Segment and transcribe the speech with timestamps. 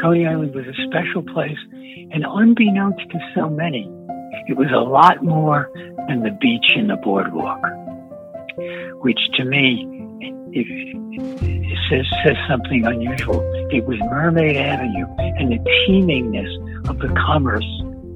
[0.00, 3.84] Coney Island was a special place, and unbeknownst to so many,
[4.46, 5.70] it was a lot more
[6.06, 7.60] than the beach and the boardwalk,
[9.02, 9.86] which to me
[10.20, 13.42] it, it says, says something unusual.
[13.70, 15.58] It was Mermaid Avenue and the
[15.88, 17.66] teemingness of the commerce,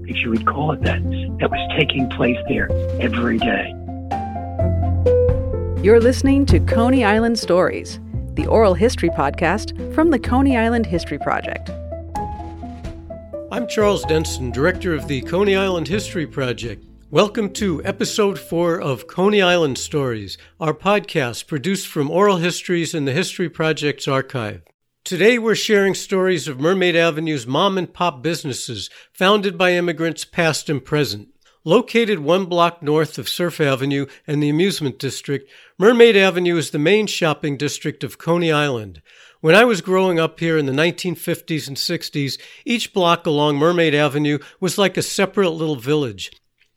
[0.06, 1.02] if you would call it that,
[1.40, 2.70] that was taking place there
[3.00, 3.74] every day.
[5.82, 7.98] You're listening to Coney Island Stories,
[8.34, 11.70] the oral history podcast from the Coney Island History Project.
[13.50, 16.86] I'm Charles Denson, director of the Coney Island History Project.
[17.10, 23.04] Welcome to episode four of Coney Island Stories, our podcast produced from Oral Histories in
[23.04, 24.62] the History Project's archive.
[25.04, 30.70] Today we're sharing stories of Mermaid Avenue's mom and pop businesses founded by immigrants past
[30.70, 31.28] and present.
[31.64, 36.78] Located one block north of Surf Avenue and the amusement district, Mermaid Avenue is the
[36.80, 39.00] main shopping district of Coney Island.
[39.40, 43.94] When I was growing up here in the 1950s and 60s, each block along Mermaid
[43.94, 46.32] Avenue was like a separate little village.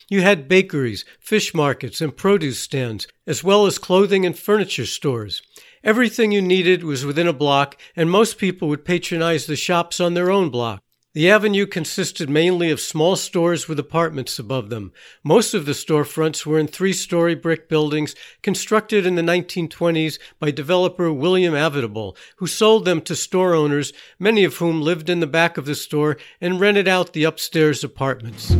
[0.07, 5.41] You had bakeries, fish markets, and produce stands, as well as clothing and furniture stores.
[5.83, 10.13] Everything you needed was within a block, and most people would patronize the shops on
[10.13, 10.83] their own block.
[11.15, 14.91] The avenue consisted mainly of small stores with apartments above them.
[15.23, 20.51] Most of the storefronts were in three story brick buildings constructed in the 1920s by
[20.51, 25.25] developer William Avidable, who sold them to store owners, many of whom lived in the
[25.25, 28.53] back of the store and rented out the upstairs apartments.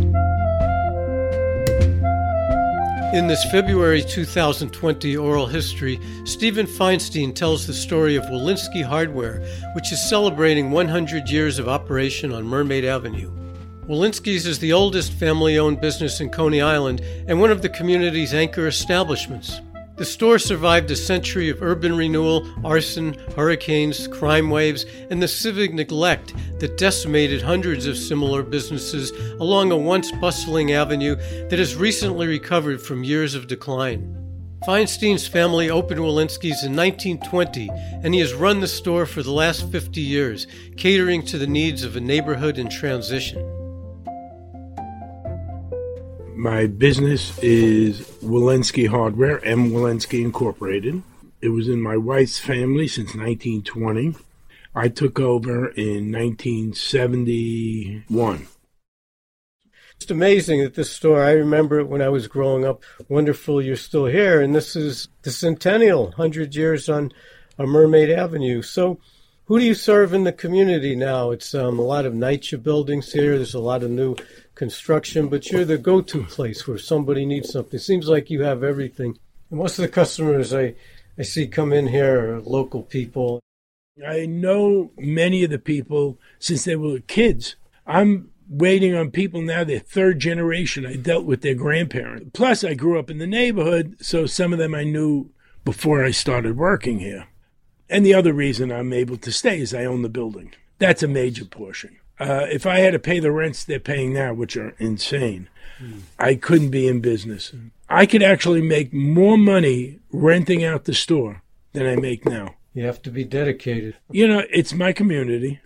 [3.15, 9.39] In this February 2020 oral history, Stephen Feinstein tells the story of Wolinski Hardware,
[9.73, 13.31] which is celebrating 100 years of operation on Mermaid Avenue.
[13.87, 16.99] Wolinski's is the oldest family owned business in Coney Island
[17.29, 19.61] and one of the community's anchor establishments.
[19.97, 25.73] The store survived a century of urban renewal, arson, hurricanes, crime waves, and the civic
[25.73, 31.15] neglect that decimated hundreds of similar businesses along a once bustling avenue
[31.49, 34.11] that has recently recovered from years of decline.
[34.65, 37.69] Feinstein's family opened Wolinski's in 1920,
[38.03, 40.45] and he has run the store for the last 50 years,
[40.75, 43.64] catering to the needs of a neighborhood in transition.
[46.45, 49.71] My business is Walensky Hardware, M.
[49.71, 51.01] Walensky Incorporated.
[51.41, 54.13] It was in my wife's family since 1920.
[54.75, 58.47] I took over in 1971.
[59.95, 62.83] It's amazing that this store, I remember it when I was growing up.
[63.09, 64.39] Wonderful you're still here.
[64.39, 67.11] And this is the centennial, 100 years on,
[67.57, 68.61] on Mermaid Avenue.
[68.61, 68.99] So,
[69.45, 71.31] who do you serve in the community now?
[71.31, 73.35] It's um, a lot of NYCHA buildings here.
[73.35, 74.15] There's a lot of new
[74.55, 77.77] construction, but you're the go-to place where somebody needs something.
[77.77, 79.17] It seems like you have everything.
[79.49, 80.75] And most of the customers I,
[81.17, 83.41] I see come in here are local people.
[84.05, 87.55] I know many of the people since they were kids.
[87.85, 90.85] I'm waiting on people now, their third generation.
[90.85, 92.31] I dealt with their grandparents.
[92.33, 95.29] Plus, I grew up in the neighborhood, so some of them I knew
[95.63, 97.27] before I started working here.
[97.89, 100.53] And the other reason I'm able to stay is I own the building.
[100.79, 101.97] That's a major portion.
[102.19, 105.49] Uh, if I had to pay the rents they're paying now, which are insane,
[105.81, 106.01] mm.
[106.17, 107.53] I couldn't be in business.
[107.89, 111.43] I could actually make more money renting out the store
[111.73, 112.55] than I make now.
[112.73, 113.95] You have to be dedicated.
[114.11, 115.59] You know, it's my community.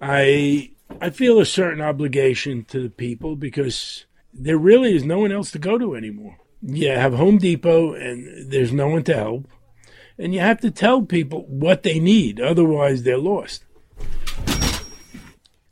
[0.00, 5.32] I I feel a certain obligation to the people because there really is no one
[5.32, 6.38] else to go to anymore.
[6.62, 9.48] You have Home Depot and there's no one to help.
[10.18, 13.64] And you have to tell people what they need, otherwise they're lost.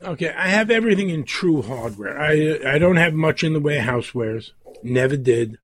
[0.03, 2.19] Okay, I have everything in true hardware.
[2.19, 4.51] I I don't have much in the way of housewares.
[4.83, 5.57] Never did.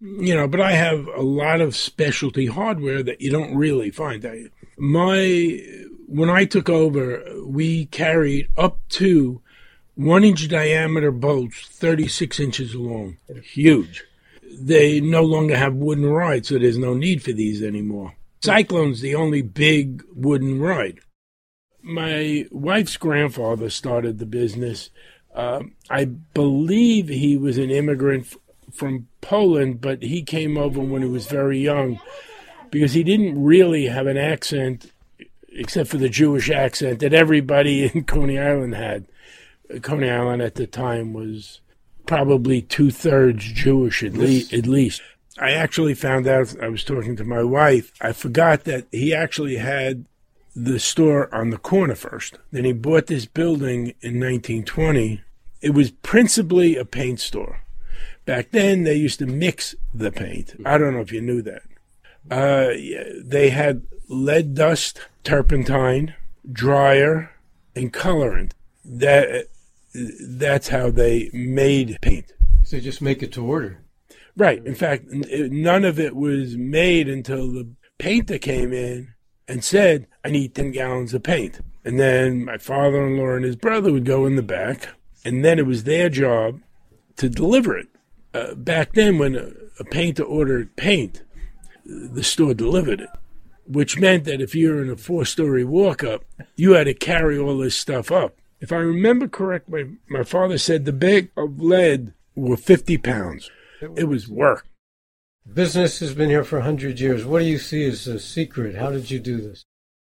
[0.00, 4.24] You know, but I have a lot of specialty hardware that you don't really find.
[4.24, 4.44] I,
[4.78, 5.60] my
[6.06, 9.40] when I took over, we carried up to
[9.94, 13.18] one inch diameter bolts, 36 inches long.
[13.42, 14.04] Huge.
[14.58, 18.14] They no longer have wooden rides, so there's no need for these anymore.
[18.42, 21.00] Cyclone's the only big wooden ride
[21.82, 24.90] my wife's grandfather started the business.
[25.34, 28.36] Uh, I believe he was an immigrant f-
[28.72, 32.00] from Poland, but he came over when he was very young
[32.70, 34.92] because he didn't really have an accent
[35.52, 39.06] except for the Jewish accent that everybody in Coney Island had.
[39.82, 41.60] Coney Island at the time was
[42.06, 45.02] probably two thirds Jewish at, le- at least.
[45.38, 49.56] I actually found out, I was talking to my wife, I forgot that he actually
[49.56, 50.06] had
[50.54, 52.38] the store on the corner first.
[52.50, 55.22] Then he bought this building in 1920.
[55.60, 57.62] It was principally a paint store.
[58.26, 60.54] Back then, they used to mix the paint.
[60.64, 61.62] I don't know if you knew that.
[62.30, 62.74] Uh,
[63.24, 66.14] they had lead dust, turpentine,
[66.50, 67.30] dryer,
[67.74, 68.52] and colorant.
[68.84, 69.48] That
[69.92, 72.32] that's how they made paint.
[72.62, 73.82] So just make it to order.
[74.36, 74.64] Right.
[74.64, 77.68] In fact, none of it was made until the
[77.98, 79.12] painter came in
[79.50, 83.92] and said, "I need ten gallons of paint." And then my father-in-law and his brother
[83.92, 84.88] would go in the back,
[85.24, 86.60] and then it was their job
[87.16, 87.88] to deliver it.
[88.32, 89.50] Uh, back then, when a,
[89.80, 91.22] a painter ordered paint,
[91.84, 93.10] the store delivered it
[93.70, 96.24] which meant that if you're in a four story walk up,
[96.56, 98.36] you had to carry all this stuff up.
[98.60, 103.48] If I remember correctly, my father said the bag of lead were 50 pounds.
[103.96, 104.66] It was work.
[105.52, 107.24] Business has been here for 100 years.
[107.24, 108.76] What do you see as a secret?
[108.76, 109.64] How did you do this?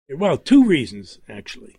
[0.09, 1.77] Well, two reasons, actually.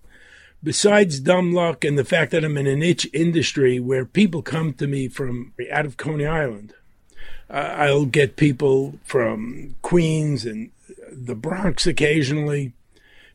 [0.62, 4.72] Besides dumb luck and the fact that I'm in a niche industry where people come
[4.74, 6.74] to me from out of Coney Island,
[7.50, 10.70] I'll get people from Queens and
[11.10, 12.72] the Bronx occasionally,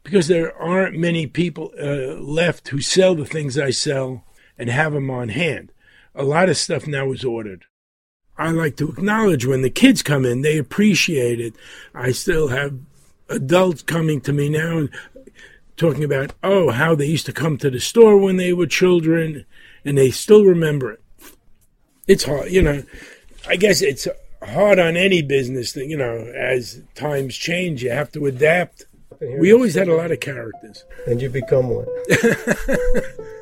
[0.03, 4.23] because there aren't many people uh, left who sell the things I sell
[4.57, 5.71] and have them on hand.
[6.13, 7.65] A lot of stuff now is ordered.
[8.37, 11.53] I like to acknowledge when the kids come in, they appreciate it.
[11.93, 12.77] I still have
[13.29, 14.89] adults coming to me now and
[15.77, 19.45] talking about, oh, how they used to come to the store when they were children
[19.83, 21.03] and they still remember it.
[22.07, 22.83] It's hard, you know.
[23.47, 24.07] I guess it's
[24.45, 28.85] hard on any business that you know as times change you have to adapt
[29.39, 31.87] we always had a lot of characters and you become one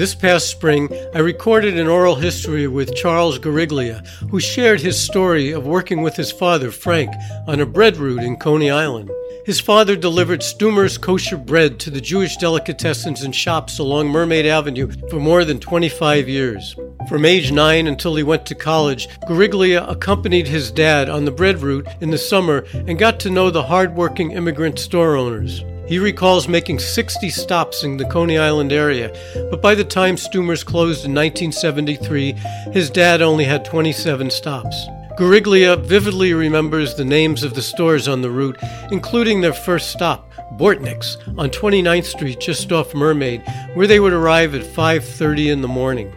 [0.00, 5.50] This past spring, I recorded an oral history with Charles Gariglia, who shared his story
[5.50, 7.12] of working with his father, Frank,
[7.46, 9.10] on a bread route in Coney Island.
[9.44, 14.90] His father delivered Stuhmer's kosher bread to the Jewish delicatessens and shops along Mermaid Avenue
[15.10, 16.74] for more than 25 years.
[17.06, 21.60] From age 9 until he went to college, Gariglia accompanied his dad on the bread
[21.60, 25.62] route in the summer and got to know the hardworking immigrant store owners.
[25.90, 29.10] He recalls making 60 stops in the Coney Island area,
[29.50, 32.30] but by the time Stuhmer's closed in 1973,
[32.70, 34.86] his dad only had 27 stops.
[35.18, 38.56] Gariglia vividly remembers the names of the stores on the route,
[38.92, 43.42] including their first stop, Bortnick's, on 29th Street just off Mermaid,
[43.74, 46.12] where they would arrive at 5:30 in the morning.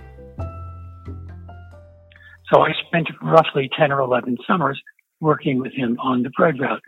[2.54, 4.80] So I spent roughly 10 or 11 summers
[5.20, 6.84] working with him on the bread route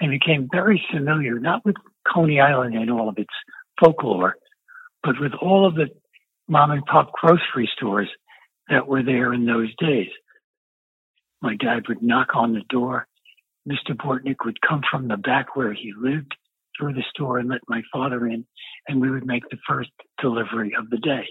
[0.00, 1.76] and became very familiar, not with
[2.12, 3.32] Coney Island and all of its
[3.80, 4.36] folklore,
[5.02, 5.88] but with all of the
[6.48, 8.08] mom and pop grocery stores
[8.68, 10.08] that were there in those days.
[11.40, 13.06] My dad would knock on the door.
[13.68, 13.96] Mr.
[13.96, 16.34] Bortnick would come from the back where he lived
[16.78, 18.46] through the store and let my father in,
[18.88, 19.90] and we would make the first
[20.20, 21.26] delivery of the day.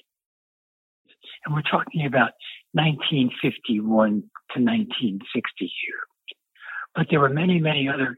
[1.46, 2.32] And we're talking about
[2.74, 4.12] 1951
[4.54, 5.72] to 1960 here.
[6.94, 8.18] But there were many, many other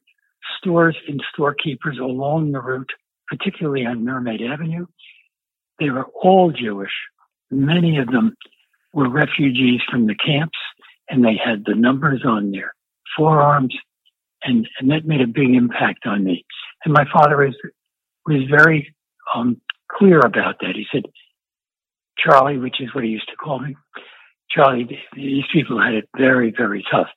[0.58, 2.92] stores and storekeepers along the route,
[3.28, 4.86] particularly on Mermaid Avenue.
[5.80, 6.92] They were all Jewish.
[7.52, 8.36] Many of them
[8.94, 10.58] were refugees from the camps
[11.10, 12.74] and they had the numbers on their
[13.16, 13.76] forearms,
[14.44, 16.46] and, and that made a big impact on me.
[16.86, 17.56] And my father was
[18.26, 18.94] was very
[19.34, 20.76] um, clear about that.
[20.76, 21.04] He said,
[22.18, 23.76] "Charlie," which is what he used to call me.
[24.52, 27.08] Charlie, these people had it very, very tough,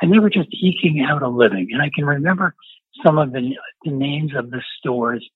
[0.00, 1.68] and they were just eking out a living.
[1.72, 2.54] And I can remember
[3.04, 3.54] some of the,
[3.84, 5.26] the names of the stores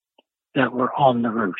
[0.55, 1.55] that were on the route.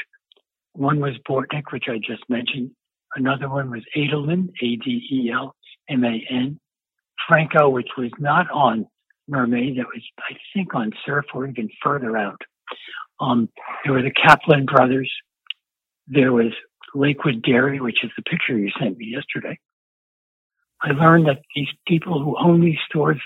[0.75, 2.71] One was Bortnick, which I just mentioned.
[3.15, 5.55] Another one was Adelman, A-D-E-L,
[5.89, 6.59] M-A-N.
[7.29, 8.87] Franco, which was not on
[9.29, 12.41] Mermaid, that was, I think, on Surf or even further out.
[13.21, 13.49] Um,
[13.85, 15.11] there were the Kaplan brothers.
[16.09, 16.53] There was
[16.95, 19.59] Lakewood Dairy, which is the picture you sent me yesterday.
[20.83, 23.21] I learned that these people who own these stores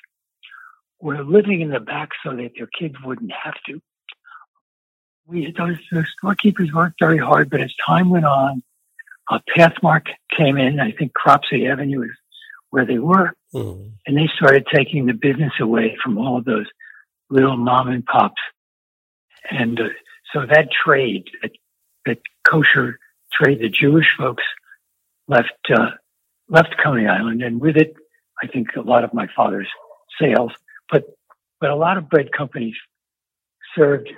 [1.00, 3.80] were living in the back so that their kids wouldn't have to.
[5.26, 8.62] We, those, those storekeepers worked very hard, but as time went on,
[9.30, 10.78] a Pathmark came in.
[10.78, 12.12] I think Cropsey Avenue is
[12.70, 13.32] where they were.
[13.54, 13.92] Mm.
[14.06, 16.66] And they started taking the business away from all of those
[17.30, 18.40] little mom and pops.
[19.50, 19.88] And uh,
[20.32, 21.52] so that trade, that,
[22.04, 22.98] that, kosher
[23.32, 24.44] trade, the Jewish folks
[25.26, 25.90] left, uh,
[26.48, 27.42] left Coney Island.
[27.42, 27.94] And with it,
[28.42, 29.68] I think a lot of my father's
[30.20, 30.52] sales,
[30.90, 31.04] but,
[31.60, 32.74] but a lot of bread companies
[33.76, 34.08] served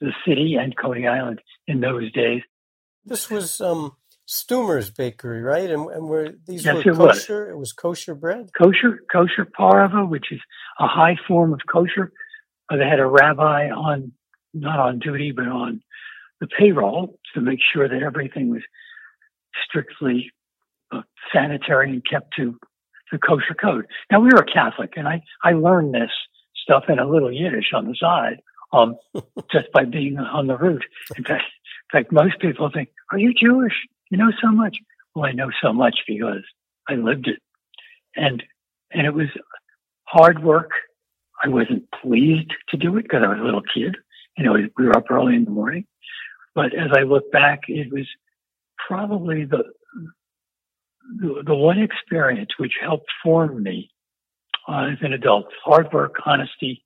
[0.00, 2.42] the city and Coney Island in those days.
[3.04, 3.96] This was um,
[4.28, 5.70] Stuhmer's Bakery, right?
[5.70, 7.44] And, and were these yes, were it kosher?
[7.44, 7.50] Was.
[7.50, 8.50] It was kosher bread.
[8.56, 10.40] Kosher, kosher parava, which is
[10.78, 12.12] a high form of kosher.
[12.70, 14.12] Uh, they had a rabbi on,
[14.52, 15.80] not on duty, but on
[16.40, 18.62] the payroll to make sure that everything was
[19.66, 20.30] strictly
[20.92, 22.58] uh, sanitary and kept to
[23.12, 23.86] the kosher code.
[24.10, 26.10] Now we were Catholic, and I I learned this
[26.62, 28.40] stuff in a little Yiddish on the side
[28.72, 28.96] um,
[29.52, 30.84] just by being on the route.
[31.16, 31.44] In fact,
[31.92, 33.74] in fact, most people think, "Are you Jewish?
[34.10, 34.78] You know so much."
[35.14, 36.42] Well, I know so much because
[36.88, 37.40] I lived it,
[38.16, 38.42] and
[38.90, 39.28] and it was
[40.04, 40.70] hard work.
[41.42, 43.96] I wasn't pleased to do it because I was a little kid.
[44.36, 45.86] You know, we were up early in the morning.
[46.54, 48.06] But as I look back, it was
[48.88, 49.64] probably the
[51.16, 53.90] the, the one experience which helped form me
[54.68, 55.46] uh, as an adult.
[55.64, 56.84] Hard work, honesty,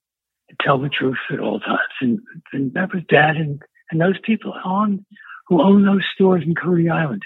[0.49, 1.81] and tell the truth at all times.
[2.01, 2.21] And,
[2.53, 3.61] and that was Dad and,
[3.91, 5.05] and those people on
[5.49, 7.23] who own those stores in Coney Island.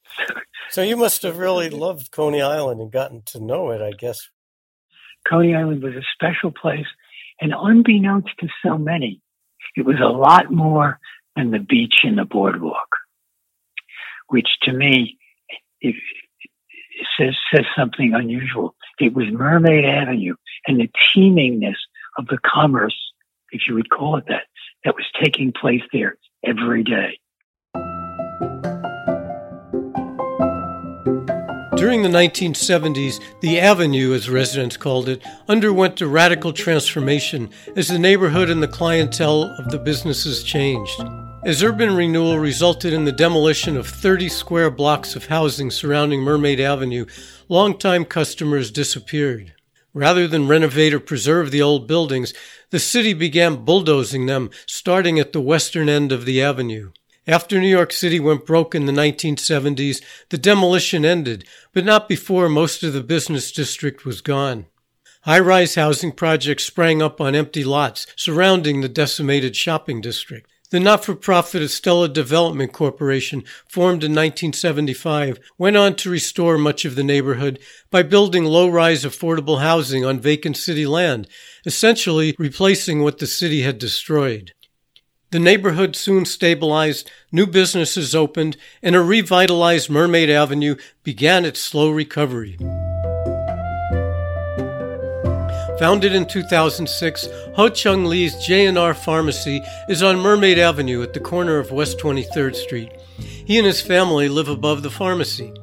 [0.70, 4.28] so you must have really loved Coney Island and gotten to know it, I guess.
[5.28, 6.86] Coney Island was a special place,
[7.40, 9.20] and unbeknownst to so many,
[9.76, 10.98] it was a lot more
[11.36, 12.88] than the beach and the boardwalk,
[14.28, 15.18] which to me
[15.80, 18.74] it, it says says something unusual.
[18.98, 20.34] It was Mermaid Avenue
[20.66, 21.76] and the teemingness
[22.18, 22.96] of the commerce,
[23.52, 24.44] if you would call it that,
[24.84, 27.18] that was taking place there every day.
[31.76, 37.98] During the 1970s, the Avenue, as residents called it, underwent a radical transformation as the
[37.98, 41.00] neighborhood and the clientele of the businesses changed.
[41.42, 46.60] As urban renewal resulted in the demolition of 30 square blocks of housing surrounding Mermaid
[46.60, 47.06] Avenue,
[47.48, 49.54] longtime customers disappeared.
[49.94, 52.34] Rather than renovate or preserve the old buildings,
[52.68, 56.92] the city began bulldozing them, starting at the western end of the avenue.
[57.26, 62.50] After New York City went broke in the 1970s, the demolition ended, but not before
[62.50, 64.66] most of the business district was gone.
[65.22, 70.49] High rise housing projects sprang up on empty lots surrounding the decimated shopping district.
[70.70, 76.84] The not for profit Astella Development Corporation, formed in 1975, went on to restore much
[76.84, 77.58] of the neighborhood
[77.90, 81.26] by building low rise affordable housing on vacant city land,
[81.66, 84.52] essentially replacing what the city had destroyed.
[85.32, 91.90] The neighborhood soon stabilized, new businesses opened, and a revitalized Mermaid Avenue began its slow
[91.90, 92.56] recovery.
[95.80, 101.56] Founded in 2006, Ho Chung Lee's J&R Pharmacy is on Mermaid Avenue at the corner
[101.56, 102.92] of West 23rd Street.
[103.18, 105.54] He and his family live above the pharmacy.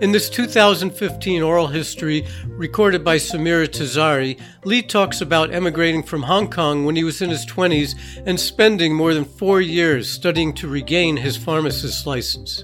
[0.00, 6.48] In this 2015 oral history recorded by Samira Tazari, Lee talks about emigrating from Hong
[6.48, 10.68] Kong when he was in his 20s and spending more than four years studying to
[10.68, 12.62] regain his pharmacist's license.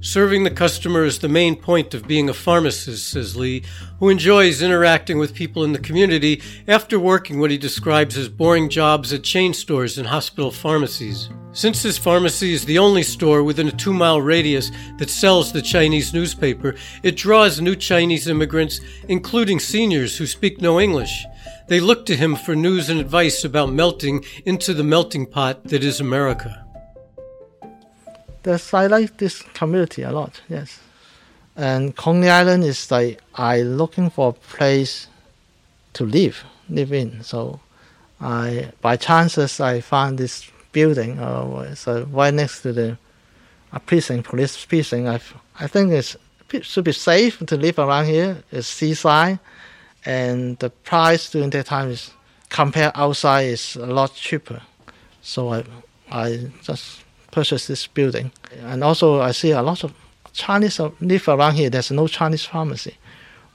[0.00, 3.62] Serving the customer is the main point of being a pharmacist, says Lee,
[3.98, 8.68] who enjoys interacting with people in the community after working what he describes as boring
[8.68, 11.30] jobs at chain stores and hospital pharmacies.
[11.52, 15.62] Since this pharmacy is the only store within a two mile radius that sells the
[15.62, 21.24] Chinese newspaper, it draws new Chinese immigrants, including seniors who speak no English.
[21.68, 25.82] They look to him for news and advice about melting into the melting pot that
[25.82, 26.65] is America.
[28.46, 30.78] There's, I like this community a lot, yes.
[31.56, 35.08] And Coney Island is like I looking for a place
[35.94, 37.24] to live, live in.
[37.24, 37.58] So
[38.20, 42.98] I by chances I found this building uh, so right next to the
[43.72, 45.08] a precinct, police precinct.
[45.08, 46.16] I I think it's
[46.52, 48.44] it should be safe to live around here.
[48.52, 49.40] It's seaside,
[50.04, 52.12] and the price during that time is
[52.48, 54.62] compared outside is a lot cheaper.
[55.20, 55.64] So I
[56.12, 57.05] I just
[57.36, 58.32] purchase this building.
[58.62, 59.92] And also, I see a lot of
[60.32, 61.68] Chinese live around here.
[61.68, 62.94] There's no Chinese pharmacy.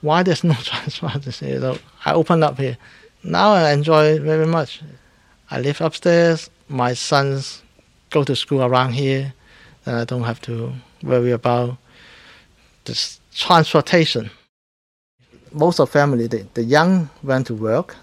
[0.01, 1.59] Why there's no Chinese pharmacy?
[1.59, 2.77] So I opened up here.
[3.23, 4.81] Now I enjoy very much.
[5.49, 6.49] I live upstairs.
[6.69, 7.63] My sons
[8.11, 9.33] go to school around here.
[9.87, 11.77] And I don't have to worry about
[12.85, 14.29] this transportation.
[15.51, 17.95] Most of family, the, the young went to work.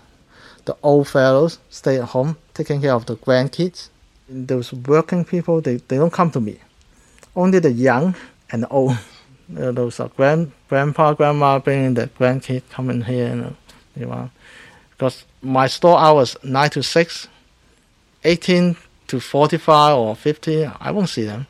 [0.64, 3.90] The old fellows stay at home taking care of the grandkids
[4.28, 6.58] those working people, they, they don't come to me.
[7.34, 8.14] Only the young
[8.50, 8.96] and the old.
[9.48, 13.28] Know, those are grand, grandpa, grandma bringing the grandkid coming here.
[13.28, 13.56] You know,
[13.96, 14.30] you know,
[14.90, 17.28] because my store hours 9 to 6,
[18.24, 21.46] 18 to 45 or 50, I won't see them.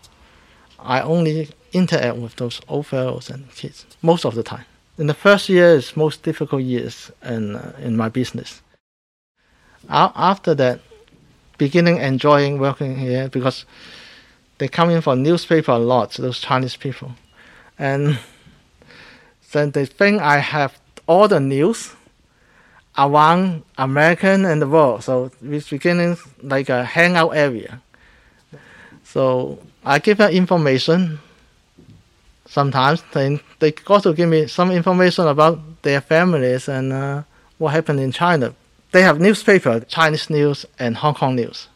[0.79, 4.65] I only interact with those old fellows and kids most of the time.
[4.97, 8.63] In the first year is most difficult years in, uh, in my business.
[9.89, 10.81] After that,
[11.59, 13.67] beginning enjoying working here because
[14.59, 17.13] they come in for newspaper a lot, those Chinese people.
[17.79, 18.19] And
[19.53, 21.95] then they think I have all the news
[22.97, 25.05] around American and the world.
[25.05, 27.81] So it's beginning like a hangout area.
[29.05, 31.21] So I give them information.
[32.47, 37.23] Sometimes they they also give me some information about their families and uh,
[37.59, 38.55] what happened in China
[38.93, 41.69] they have newspaper, Chinese news and Hong Kong news.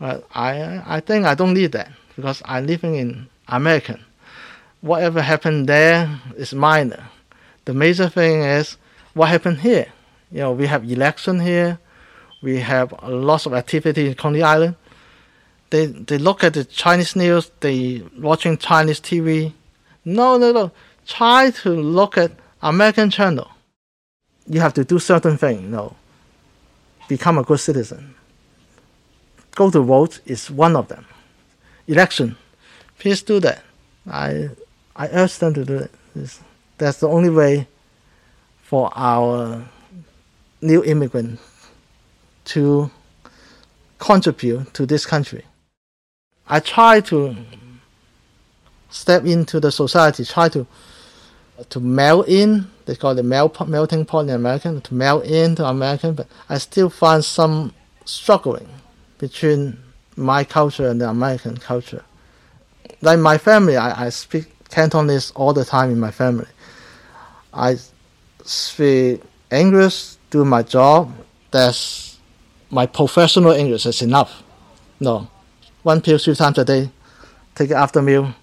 [0.00, 4.04] But I, I think I don't need that because I'm living in American.
[4.80, 7.08] Whatever happened there is minor.
[7.64, 8.76] The major thing is
[9.14, 9.86] what happened here.
[10.30, 11.78] You know, we have election here.
[12.42, 14.76] We have lots of activity in Coney Island.
[15.70, 17.50] They they look at the Chinese news.
[17.60, 19.52] They watching Chinese TV.
[20.04, 20.70] No, no, no.
[21.06, 23.48] Try to look at American channel.
[24.46, 25.62] You have to do certain thing.
[25.62, 25.96] You know,
[27.08, 28.14] become a good citizen.
[29.54, 31.06] Go to vote is one of them.
[31.86, 32.36] Election,
[32.98, 33.62] please do that.
[34.10, 34.50] I
[34.96, 35.90] I urge them to do it.
[36.14, 36.40] It's,
[36.78, 37.66] that's the only way
[38.62, 39.64] for our
[40.60, 41.40] new immigrant
[42.46, 42.90] to
[43.98, 45.44] contribute to this country.
[46.48, 47.36] I try to
[48.90, 50.66] step into the society, try to
[51.70, 52.70] to melt in.
[52.86, 56.90] They call it melt, melting pot in American, to melt into American, but I still
[56.90, 57.72] find some
[58.04, 58.68] struggling
[59.18, 59.78] between
[60.16, 62.04] my culture and the American culture.
[63.00, 66.46] Like my family, I, I speak Cantonese all the time in my family.
[67.52, 67.76] I
[68.44, 71.12] speak English, do my job.
[71.50, 72.18] That's
[72.70, 74.42] my professional English is enough.
[75.00, 75.28] No,
[75.82, 76.90] one pill three times a day.
[77.54, 78.34] Take it after meal.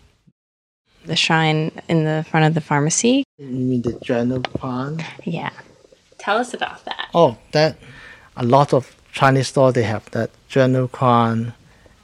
[1.05, 3.24] The shrine in the front of the pharmacy.
[3.38, 5.03] You mean the General Kwan?
[5.24, 5.51] Yeah.
[6.20, 7.10] Tell us about that.
[7.13, 7.77] Oh, that
[8.38, 11.53] a lot of Chinese store they have that General Kwan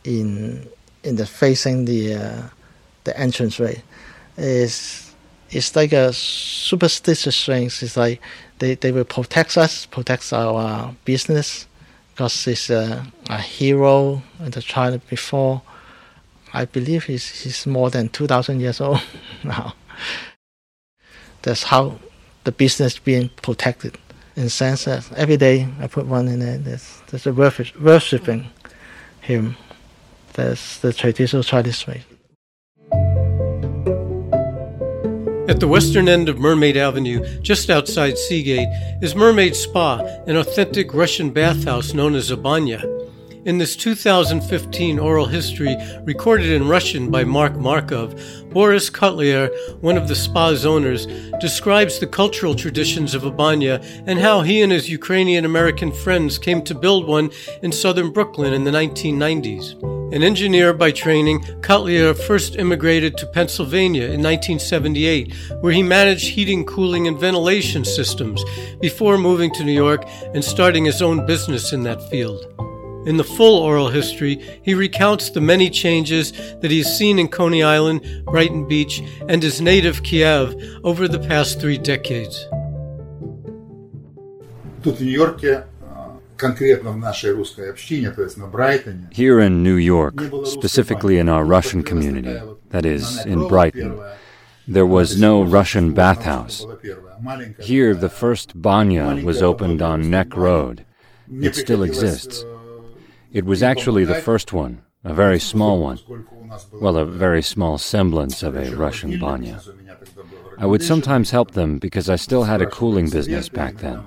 [0.04, 0.68] in
[1.04, 2.42] in the facing the uh,
[3.04, 3.84] the entrance way.
[4.38, 5.14] Is
[5.50, 7.66] it's like a superstitious thing.
[7.66, 8.22] It's like
[8.60, 11.68] they, they will protect us, protect our business,
[12.14, 15.62] because he's a, a hero in the China before.
[16.54, 19.02] I believe he's, he's more than 2,000 years old
[19.44, 19.74] now.
[21.42, 22.00] That's how
[22.44, 23.98] the business being protected.
[24.36, 28.48] In sense that every day I put one in there, there's, there's a worship, worshiping
[29.22, 29.58] him.
[30.34, 32.04] That's the traditional Chinese way.
[35.50, 38.68] At the western end of Mermaid Avenue, just outside Seagate,
[39.02, 42.84] is Mermaid Spa, an authentic Russian bathhouse known as a banya.
[43.48, 48.14] In this 2015 oral history recorded in Russian by Mark Markov,
[48.50, 49.50] Boris Kotlier,
[49.82, 51.06] one of the spa's owners,
[51.40, 56.38] describes the cultural traditions of a banya and how he and his Ukrainian American friends
[56.38, 57.32] came to build one
[57.64, 59.82] in southern Brooklyn in the 1990s.
[60.14, 66.66] An engineer by training, Kotlier first immigrated to Pennsylvania in 1978, where he managed heating,
[66.66, 68.44] cooling, and ventilation systems
[68.82, 72.67] before moving to New York and starting his own business in that field.
[73.08, 77.30] In the full oral history, he recounts the many changes that he has seen in
[77.30, 82.46] Coney Island, Brighton Beach, and his native Kiev over the past three decades.
[89.14, 92.38] Here in New York, specifically in our Russian community,
[92.72, 94.02] that is, in Brighton,
[94.68, 96.66] there was no Russian bathhouse.
[97.62, 100.86] Here, the first banya was opened on Neck Road.
[101.32, 102.44] It still exists.
[103.32, 106.00] It was actually the first one, a very small one.
[106.74, 109.62] Well, a very small semblance of a Russian banya.
[110.58, 114.04] I would sometimes help them because I still had a cooling business back then.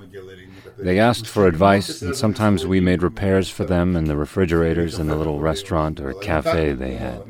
[0.77, 5.07] They asked for advice, and sometimes we made repairs for them in the refrigerators in
[5.07, 7.23] the little restaurant or cafe they had.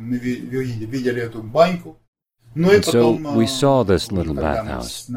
[2.55, 5.09] And so we saw this little bathhouse.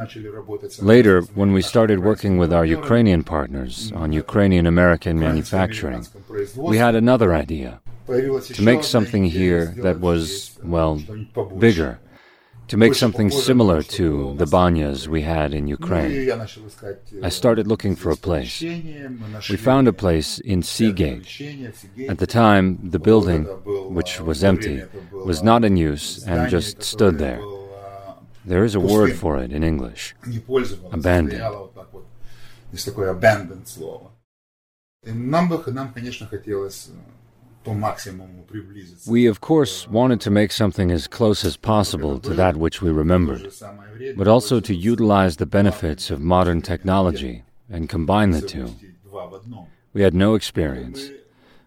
[0.80, 6.06] Later, when we started working with our Ukrainian partners on Ukrainian American manufacturing,
[6.56, 11.02] we had another idea to make something here that was, well,
[11.58, 11.98] bigger
[12.68, 16.30] to make something similar to the banyas we had in Ukraine.
[17.22, 18.62] I started looking for a place.
[18.62, 21.26] We found a place in Seagate.
[22.08, 23.44] At the time, the building,
[23.98, 27.40] which was empty, was not in use and just stood there.
[28.44, 30.14] There is a word for it in English
[30.92, 31.42] abandoned.
[39.06, 42.90] We, of course, wanted to make something as close as possible to that which we
[42.90, 43.52] remembered,
[44.16, 48.74] but also to utilize the benefits of modern technology and combine the two.
[49.92, 51.10] We had no experience.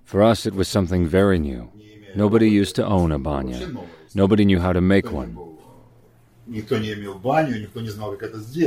[0.03, 1.71] For us, it was something very new.
[2.15, 3.71] Nobody used to own a banya.
[4.15, 5.37] Nobody knew how to make one.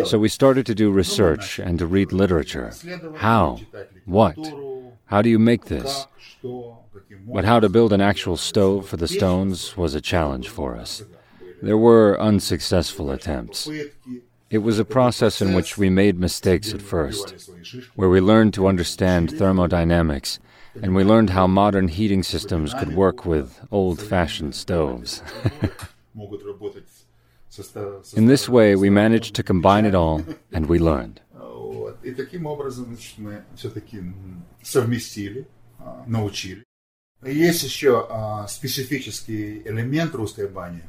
[0.05, 2.73] So we started to do research and to read literature.
[3.17, 3.59] How?
[4.05, 4.37] What?
[5.07, 6.07] How do you make this?
[7.28, 11.04] But how to build an actual stove for the stones was a challenge for us.
[11.62, 13.70] There were unsuccessful attempts.
[14.50, 17.50] It was a process in which we made mistakes at first,
[17.96, 20.40] where we learned to understand thermodynamics,
[20.82, 25.24] and we learned how modern heating systems could work with old fashioned stoves.
[28.16, 31.22] in this way, we managed to combine it all, and we learned.
[32.04, 34.00] И таким образом, значит, мы все-таки
[34.62, 35.48] совместили,
[36.06, 36.64] научили.
[37.25, 38.07] Есть еще
[38.49, 40.83] специфический элемент русской бани.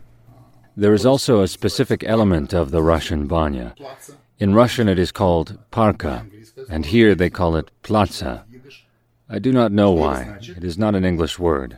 [0.78, 3.76] There is also a specific element of the Russian banya.
[4.40, 6.26] In Russian, it is called parka,
[6.70, 8.44] and here they call it platza.
[9.30, 10.38] I do not know why.
[10.42, 11.78] It is not an English word.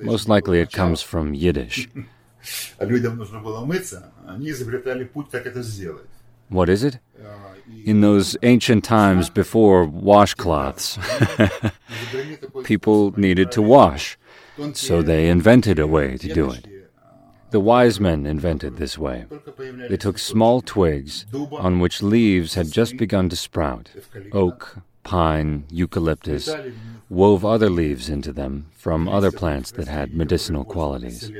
[0.00, 1.88] Most likely it comes from Yiddish.
[2.80, 6.08] Людям нужно было мыться, они изобретали путь, как это сделать.
[6.52, 6.98] What is it?
[7.18, 7.28] Uh,
[7.84, 10.98] In those ancient times before washcloths,
[12.64, 14.18] people needed to wash,
[14.74, 16.68] so they invented a way to do it.
[17.50, 19.24] The wise men invented this way.
[19.88, 23.90] They took small twigs on which leaves had just begun to sprout
[24.32, 26.48] oak, pine, eucalyptus,
[27.10, 31.30] wove other leaves into them from other plants that had medicinal qualities,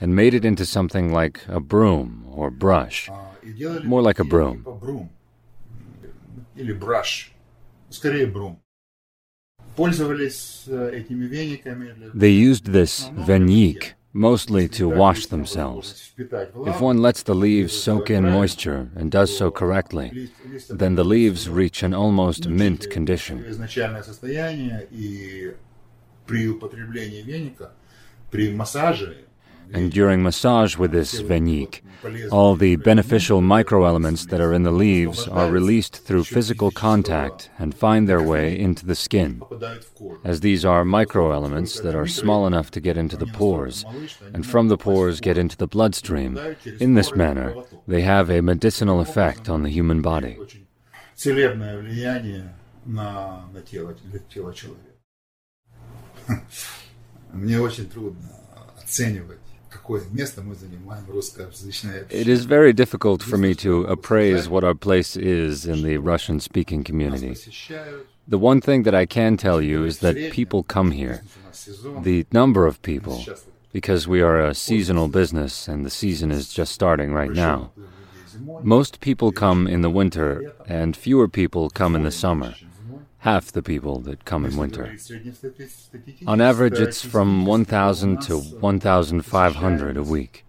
[0.00, 3.08] and made it into something like a broom or brush,
[3.84, 4.64] more like a broom.
[12.14, 16.12] They used this venik mostly to wash themselves.
[16.18, 20.30] If one lets the leaves soak in moisture and does so correctly,
[20.68, 23.44] then the leaves reach an almost mint condition.
[28.30, 29.27] And
[29.89, 31.83] during massage with this venik,
[32.31, 37.73] all the beneficial microelements that are in the leaves are released through physical contact and
[37.73, 39.41] find their way into the skin.
[40.23, 43.85] As these are microelements that are small enough to get into the pores,
[44.33, 46.37] and from the pores get into the bloodstream,
[46.79, 47.55] in this manner,
[47.87, 50.37] they have a medicinal effect on the human body.
[57.33, 58.29] Мне очень трудно
[58.77, 59.39] оценивать
[62.10, 66.40] it is very difficult for me to appraise what our place is in the Russian
[66.40, 67.34] speaking community.
[68.26, 71.22] The one thing that I can tell you is that people come here.
[72.02, 73.24] The number of people,
[73.72, 77.70] because we are a seasonal business and the season is just starting right now.
[78.62, 82.54] Most people come in the winter and fewer people come in the summer
[83.18, 84.96] half the people that come in winter.
[86.26, 90.44] On average, it's from 1,000 to 1,500 a week.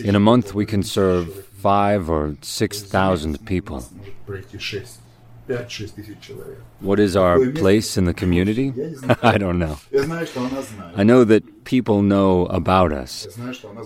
[0.00, 3.84] In a month, we can serve five or 6,000 people.
[6.80, 8.72] What is our place in the community?
[9.22, 9.78] I don't know.
[10.96, 13.26] I know that people know about us.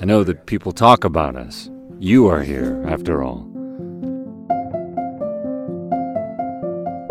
[0.00, 1.70] I know that people talk about us.
[1.98, 3.49] You are here, after all.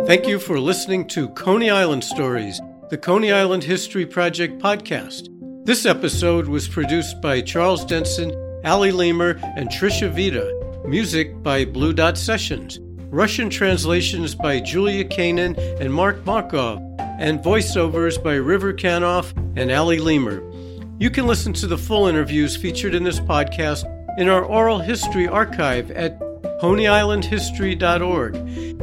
[0.10, 5.30] Thank you for listening to Coney Island Stories, the Coney Island History Project podcast.
[5.67, 8.32] This episode was produced by Charles Denson,
[8.65, 10.52] Ali Lemer, and Tricia Vita.
[10.84, 12.80] Music by Blue Dot Sessions.
[13.12, 16.80] Russian translations by Julia Kanan and Mark Markov,
[17.19, 20.41] and voiceovers by River Kanoff and Ali Lemer.
[21.00, 23.86] You can listen to the full interviews featured in this podcast
[24.17, 26.19] in our oral history archive at
[26.60, 28.36] coneyislandhistory.org.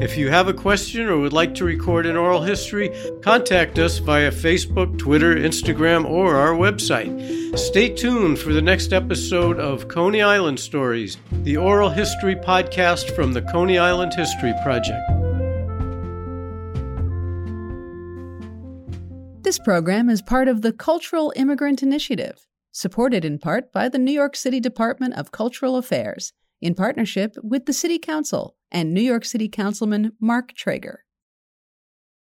[0.03, 2.91] If you have a question or would like to record an oral history,
[3.23, 7.59] contact us via Facebook, Twitter, Instagram, or our website.
[7.59, 13.35] Stay tuned for the next episode of Coney Island Stories, the oral history podcast from
[13.35, 15.01] the Coney Island History Project.
[19.43, 24.13] This program is part of the Cultural Immigrant Initiative, supported in part by the New
[24.13, 29.25] York City Department of Cultural Affairs in partnership with the City Council and New York
[29.25, 31.06] City Councilman Mark Treyger.